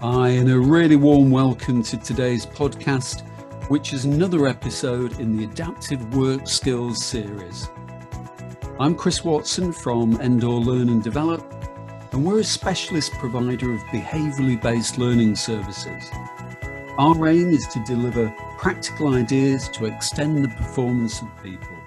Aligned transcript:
Hi, 0.00 0.28
and 0.28 0.48
a 0.48 0.56
really 0.56 0.94
warm 0.94 1.32
welcome 1.32 1.82
to 1.82 1.96
today's 1.96 2.46
podcast, 2.46 3.22
which 3.68 3.92
is 3.92 4.04
another 4.04 4.46
episode 4.46 5.18
in 5.18 5.36
the 5.36 5.42
Adaptive 5.42 6.14
Work 6.14 6.46
Skills 6.46 7.04
series. 7.04 7.68
I'm 8.78 8.94
Chris 8.94 9.24
Watson 9.24 9.72
from 9.72 10.20
Endor 10.20 10.50
Learn 10.50 10.88
and 10.88 11.02
Develop, 11.02 11.44
and 12.12 12.24
we're 12.24 12.38
a 12.38 12.44
specialist 12.44 13.10
provider 13.14 13.74
of 13.74 13.80
behaviourally 13.86 14.62
based 14.62 14.98
learning 14.98 15.34
services. 15.34 16.04
Our 16.96 17.26
aim 17.26 17.48
is 17.48 17.66
to 17.66 17.82
deliver 17.84 18.32
practical 18.56 19.16
ideas 19.16 19.68
to 19.70 19.86
extend 19.86 20.44
the 20.44 20.48
performance 20.48 21.20
of 21.22 21.42
people. 21.42 21.77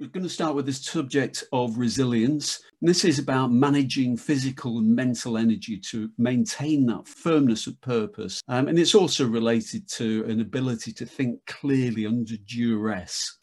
We're 0.00 0.06
going 0.06 0.24
to 0.24 0.30
start 0.30 0.54
with 0.54 0.64
this 0.64 0.82
subject 0.82 1.44
of 1.52 1.76
resilience. 1.76 2.62
This 2.80 3.04
is 3.04 3.18
about 3.18 3.52
managing 3.52 4.16
physical 4.16 4.78
and 4.78 4.96
mental 4.96 5.36
energy 5.36 5.76
to 5.90 6.08
maintain 6.16 6.86
that 6.86 7.06
firmness 7.06 7.66
of 7.66 7.78
purpose. 7.82 8.40
Um, 8.48 8.68
and 8.68 8.78
it's 8.78 8.94
also 8.94 9.28
related 9.28 9.86
to 9.90 10.24
an 10.24 10.40
ability 10.40 10.94
to 10.94 11.04
think 11.04 11.44
clearly 11.44 12.06
under 12.06 12.38
duress. 12.46 13.36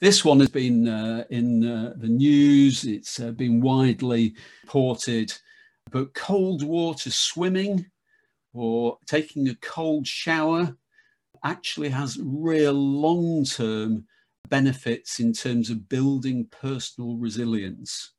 This 0.00 0.24
one 0.24 0.40
has 0.40 0.48
been 0.48 0.88
uh, 0.88 1.24
in 1.28 1.62
uh, 1.62 1.92
the 1.98 2.08
news, 2.08 2.84
It's 2.84 3.20
uh, 3.20 3.32
been 3.32 3.60
widely 3.60 4.34
reported. 4.64 5.30
But 5.90 6.14
cold 6.14 6.62
water 6.62 7.10
swimming 7.10 7.84
or 8.54 8.96
taking 9.06 9.46
a 9.50 9.54
cold 9.56 10.06
shower 10.06 10.74
actually 11.44 11.90
has 11.90 12.18
real 12.22 12.72
long 12.72 13.44
term 13.44 14.06
benefits 14.48 15.20
in 15.20 15.32
terms 15.32 15.70
of 15.70 15.88
building 15.88 16.46
personal 16.50 17.16
resilience. 17.16 18.12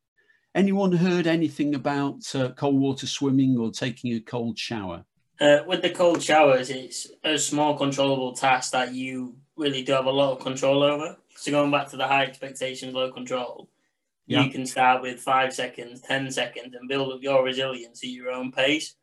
Anyone 0.55 0.91
heard 0.91 1.25
anything 1.25 1.73
about 1.73 2.23
uh, 2.35 2.51
cold 2.51 2.79
water 2.79 3.07
swimming 3.07 3.57
or 3.57 3.71
taking 3.71 4.13
a 4.13 4.19
cold 4.19 4.57
shower? 4.57 5.05
Uh, 5.41 5.59
with 5.65 5.81
the 5.81 5.89
cold 5.89 6.21
showers, 6.21 6.69
it's 6.69 7.07
a 7.23 7.37
small 7.37 7.75
controllable 7.75 8.33
task 8.33 8.71
that 8.71 8.93
you 8.93 9.35
really 9.57 9.83
do 9.83 9.93
have 9.93 10.05
a 10.05 10.11
lot 10.11 10.31
of 10.31 10.39
control 10.39 10.83
over. 10.83 11.17
So 11.35 11.51
going 11.51 11.71
back 11.71 11.89
to 11.89 11.97
the 11.97 12.07
high 12.07 12.23
expectations, 12.23 12.93
low 12.93 13.11
control, 13.11 13.69
yeah. 14.27 14.43
you 14.43 14.51
can 14.51 14.65
start 14.65 15.01
with 15.01 15.19
five 15.19 15.53
seconds, 15.53 16.01
ten 16.01 16.29
seconds, 16.31 16.75
and 16.75 16.87
build 16.87 17.11
up 17.11 17.23
your 17.23 17.43
resilience 17.43 18.03
at 18.03 18.09
your 18.09 18.31
own 18.31 18.51
pace 18.51 18.95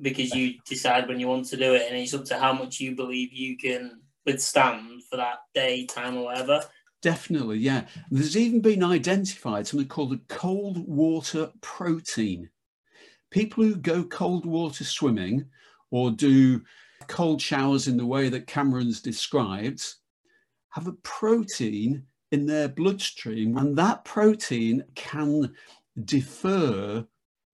because 0.00 0.34
you 0.34 0.54
decide 0.66 1.06
when 1.06 1.20
you 1.20 1.28
want 1.28 1.46
to 1.46 1.56
do 1.56 1.74
it, 1.74 1.82
and 1.88 1.96
it's 1.96 2.14
up 2.14 2.24
to 2.24 2.38
how 2.38 2.52
much 2.52 2.80
you 2.80 2.96
believe 2.96 3.32
you 3.32 3.56
can 3.56 4.00
withstand 4.26 5.02
for 5.10 5.16
that 5.16 5.38
day, 5.54 5.86
time, 5.86 6.16
or 6.16 6.24
whatever. 6.24 6.62
Definitely, 7.02 7.58
yeah. 7.58 7.86
There's 8.10 8.36
even 8.36 8.60
been 8.60 8.84
identified 8.84 9.66
something 9.66 9.88
called 9.88 10.12
a 10.12 10.20
cold 10.28 10.86
water 10.86 11.50
protein. 11.62 12.50
People 13.30 13.64
who 13.64 13.76
go 13.76 14.04
cold 14.04 14.44
water 14.44 14.84
swimming 14.84 15.46
or 15.90 16.10
do 16.10 16.62
cold 17.08 17.40
showers 17.40 17.88
in 17.88 17.96
the 17.96 18.06
way 18.06 18.28
that 18.28 18.46
Cameron's 18.46 19.00
described 19.00 19.82
have 20.70 20.86
a 20.86 20.92
protein 20.92 22.04
in 22.32 22.46
their 22.46 22.68
bloodstream, 22.68 23.56
and 23.56 23.76
that 23.76 24.04
protein 24.04 24.84
can 24.94 25.52
defer 26.04 27.04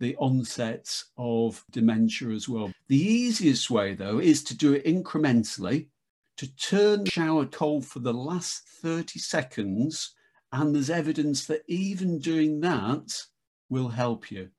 the 0.00 0.14
onset 0.16 1.02
of 1.16 1.64
dementia 1.70 2.28
as 2.28 2.48
well. 2.48 2.70
The 2.88 3.00
easiest 3.00 3.70
way, 3.70 3.94
though, 3.94 4.18
is 4.18 4.44
to 4.44 4.56
do 4.56 4.74
it 4.74 4.84
incrementally 4.84 5.86
to 6.36 6.54
turn 6.56 7.04
the 7.04 7.10
shower 7.10 7.46
cold 7.46 7.86
for 7.86 8.00
the 8.00 8.14
last 8.14 8.68
30 8.68 9.18
seconds. 9.18 10.14
And 10.52 10.74
there's 10.74 10.90
evidence 10.90 11.46
that 11.46 11.62
even 11.66 12.18
doing 12.18 12.60
that 12.60 13.22
will 13.68 13.88
help 13.88 14.30
you. 14.30 14.50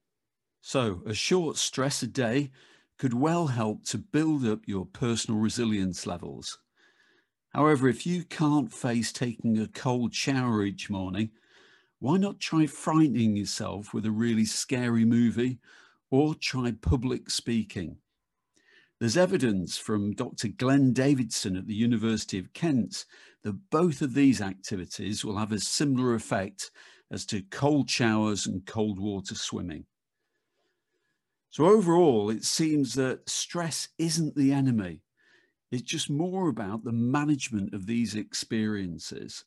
So, 0.62 1.02
a 1.06 1.14
short 1.14 1.58
stress 1.58 2.04
a 2.04 2.08
day 2.08 2.52
could 2.98 3.14
well 3.14 3.48
help 3.48 3.86
to 3.86 3.98
build 3.98 4.46
up 4.46 4.68
your 4.68 4.86
personal 4.86 5.40
resilience 5.40 6.06
levels. 6.06 6.60
However, 7.54 7.88
if 7.88 8.06
you 8.06 8.24
can't 8.24 8.72
face 8.74 9.12
taking 9.12 9.58
a 9.60 9.68
cold 9.68 10.14
shower 10.14 10.64
each 10.64 10.90
morning, 10.90 11.32
why 12.00 12.18
not 12.18 12.40
try 12.40 12.68
frightening 12.68 13.36
yourself 13.36 13.94
with 13.94 14.06
a 14.06 14.12
really 14.12 14.46
scary 14.46 15.06
movie 15.06 15.60
or 16.12 16.36
try 16.36 16.72
public 16.72 17.30
speaking? 17.30 17.98
There's 19.00 19.18
evidence 19.18 19.78
from 19.78 20.14
Dr. 20.14 20.48
Glenn 20.48 20.92
Davidson 20.92 21.56
at 21.56 21.68
the 21.68 21.76
University 21.76 22.40
of 22.40 22.54
Kent 22.54 23.06
that 23.44 23.70
both 23.70 24.02
of 24.02 24.16
these 24.16 24.42
activities 24.42 25.24
will 25.24 25.38
have 25.38 25.52
a 25.52 25.60
similar 25.60 26.16
effect 26.16 26.72
as 27.12 27.24
to 27.28 27.44
cold 27.52 27.90
showers 27.90 28.48
and 28.48 28.66
cold 28.66 29.00
water 29.00 29.36
swimming. 29.36 29.86
So, 31.52 31.66
overall, 31.66 32.32
it 32.32 32.44
seems 32.44 32.96
that 32.96 33.30
stress 33.30 33.90
isn't 34.00 34.36
the 34.36 34.52
enemy. 34.52 35.04
It's 35.72 35.84
just 35.84 36.10
more 36.10 36.50
about 36.50 36.84
the 36.84 36.92
management 36.92 37.74
of 37.76 37.86
these 37.86 38.16
experiences. 38.16 39.46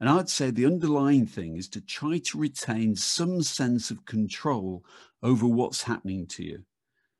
And 0.00 0.08
I'd 0.08 0.28
say 0.28 0.50
the 0.50 0.66
underlying 0.66 1.26
thing 1.26 1.56
is 1.56 1.68
to 1.70 1.80
try 1.80 2.18
to 2.18 2.38
retain 2.38 2.94
some 2.94 3.42
sense 3.42 3.90
of 3.90 4.04
control 4.04 4.84
over 5.22 5.46
what's 5.46 5.82
happening 5.82 6.26
to 6.28 6.44
you. 6.44 6.64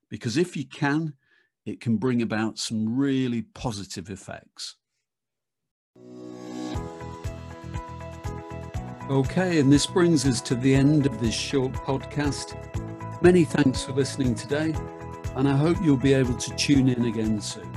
Because 0.09 0.37
if 0.37 0.57
you 0.57 0.67
can, 0.67 1.15
it 1.67 1.81
can 1.81 1.97
bring 1.97 2.23
about 2.23 2.59
some 2.59 2.97
really 2.97 3.43
positive 3.43 4.11
effects. 4.11 4.77
Okay, 9.11 9.61
and 9.61 9.71
this 9.71 9.87
brings 9.87 10.27
us 10.27 10.41
to 10.43 10.55
the 10.55 10.75
end 10.75 11.05
of 11.05 11.21
this 11.21 11.35
short 11.35 11.73
podcast. 11.73 12.57
Many 13.23 13.45
thanks 13.45 13.85
for 13.85 13.93
listening 13.93 14.35
today, 14.35 14.75
and 15.37 15.49
I 15.49 15.57
hope 15.57 15.77
you'll 15.83 15.97
be 15.97 16.15
able 16.15 16.37
to 16.37 16.57
tune 16.57 16.89
in 16.89 17.05
again 17.05 17.41
soon. 17.41 17.71